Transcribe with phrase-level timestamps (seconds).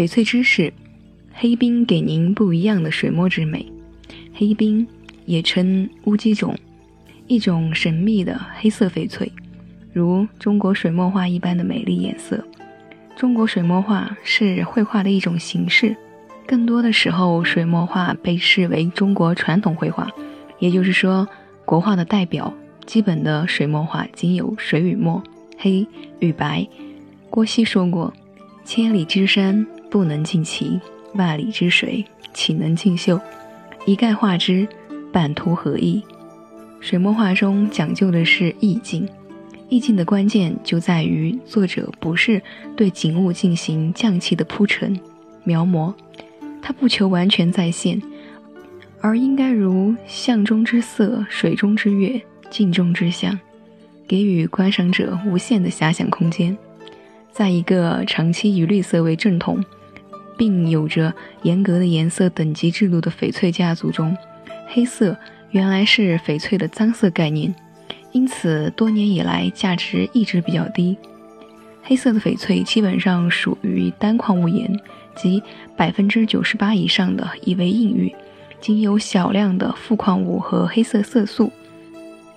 [0.00, 0.72] 翡翠知识：
[1.30, 3.70] 黑冰给您不一样的水墨之美。
[4.32, 4.86] 黑冰
[5.26, 6.56] 也称乌鸡种，
[7.26, 9.30] 一种神秘的黑色翡翠，
[9.92, 12.42] 如中国水墨画一般的美丽颜色。
[13.14, 15.94] 中国水墨画是绘画的一种形式，
[16.46, 20.10] 更多的时候，水墨画被视为中国传统绘画，
[20.60, 21.28] 也就是说，
[21.66, 22.50] 国画的代表。
[22.86, 25.22] 基本的水墨画仅有水与墨、
[25.58, 25.86] 黑
[26.20, 26.66] 与白。
[27.28, 28.10] 郭熙说过
[28.64, 30.80] ：“千里之山不能尽其，
[31.14, 33.20] 万里之水岂能尽秀？
[33.84, 34.66] 一概画之，
[35.12, 36.02] 半图何意？”
[36.80, 39.08] 水墨画中讲究的是意境。
[39.68, 42.42] 意境的关键就在于作者不是
[42.76, 44.98] 对景物进行匠气的铺陈、
[45.44, 45.94] 描摹，
[46.60, 48.02] 他不求完全再现，
[49.00, 53.38] 而应该如象中之色、水中之月、镜中之像，
[54.08, 56.56] 给予观赏者无限的遐想空间。
[57.30, 59.64] 在一个长期以绿色为正统，
[60.40, 64.16] 并有着严格的颜色等级制度的翡翠家族中，
[64.68, 65.14] 黑色
[65.50, 67.54] 原来是翡翠的脏色概念。
[68.12, 70.96] 因此，多年以来价值一直比较低。
[71.82, 74.80] 黑色的翡翠基本上属于单矿物岩，
[75.14, 75.42] 即
[75.76, 78.10] 百分之九十八以上的已为硬玉，
[78.62, 81.52] 仅有小量的副矿物和黑色色素，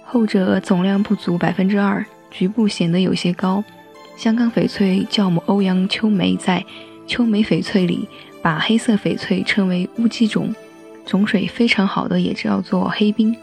[0.03, 3.63] 后者总量不足百分之二，局部显得有些高。
[4.17, 6.59] 香港翡翠教母欧阳秋梅在
[7.07, 8.07] 《秋梅翡翠》里
[8.41, 10.53] 把黑色翡翠称为乌鸡种，
[11.05, 13.35] 种水非常好的也叫做黑冰。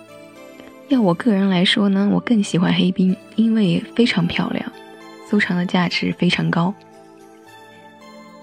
[0.88, 4.72] 要我个人来说呢，我更喜欢黑冰，因为非常漂亮，
[5.30, 6.74] 收藏的价值非常高。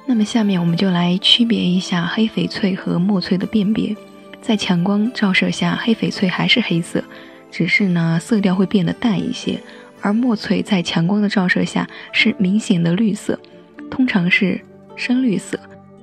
[0.06, 3.94] 那么下面我们就来区别一下黑翡翠和墨翠的辨别。
[4.42, 7.04] 在强光照射下，黑翡翠还是黑色，
[7.52, 9.60] 只是呢色调会变得淡一些；
[10.00, 13.38] 而墨翠在强光的照射下是明显的绿色，
[13.92, 14.62] 通常是
[14.98, 15.58] 深绿色，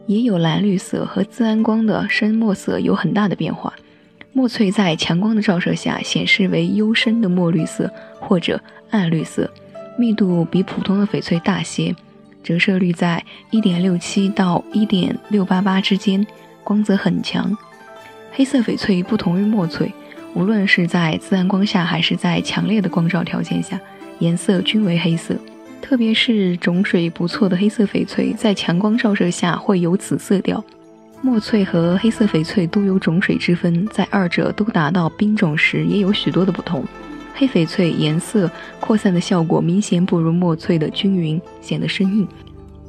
[0.07, 3.75] 也有蓝绿色和自然光的深墨色有很大的变化。
[4.33, 8.61] 墨翠在强光的照射下显示为幽深的墨绿色或者
[8.91, 9.49] 暗绿色，
[9.99, 11.95] 密度比普通的翡翠大些，
[12.43, 16.27] 折射率在1.67到1.688之间，
[16.65, 17.57] 光泽很强。
[18.33, 19.93] 黑色翡翠不同于墨翠，
[20.35, 23.81] 无论是在自然光下还是在强烈的光照条件下，
[24.19, 25.37] 颜色均为黑色。
[25.85, 30.65] 特别是种水不错的黑色翡翠，在强光照射下会有紫色调。
[31.21, 36.83] 墨翠和黑色翡翠都有种水之分，在二者都达到冰种时，也有许多的不同。
[37.35, 38.51] 黑翡翠颜色
[38.81, 42.27] 扩散的效果明显不如墨翠的均匀，显得生硬；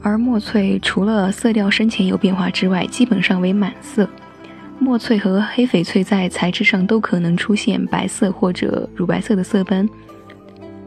[0.01, 4.07] 而墨翠除了色调深浅有变化之外，基本上为满色。
[4.79, 9.85] 墨翠和黑翡翠在材质上都可能出现白色或者乳白色的色斑。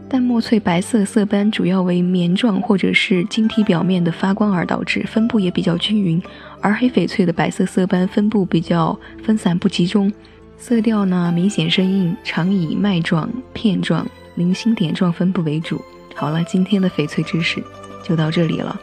[0.08, 6.19] 淡墨翠白色色斑主要为棉状或者是晶体表面的发光而导致，分布也比较均匀；
[6.62, 10.10] 而黑翡翠的白色色斑分布比较分散不集中，
[10.56, 15.78] 色调呢明显生硬，常以脉状、片状、零星点状分布为主。
[16.14, 17.62] 好了，今天的翡翠知识
[18.02, 18.80] 就到这里了。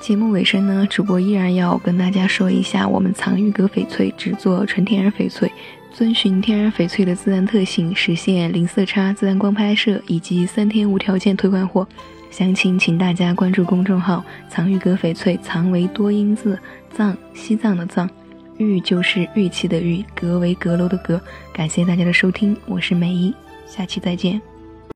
[0.00, 5.50] 节目尾声呢，主播依然要跟大家说一下，我们藏玉阁翡翠只做纯天然翡翠。
[5.92, 11.86] 遵循天然翡翠的自然特性，实现零色差、自然光拍摄以及三天无条件退换货。
[12.30, 16.58] 详情请大家关注公众号“藏玉阁翡翠”，藏为多音字，
[16.90, 18.08] 藏西藏的藏，
[18.56, 21.20] 玉就是玉器的玉，阁为阁楼的阁。
[21.52, 23.34] 感谢大家的收听，我是美一，
[23.66, 24.40] 下期再见。